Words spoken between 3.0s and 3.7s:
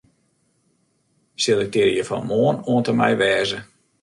'wêze'.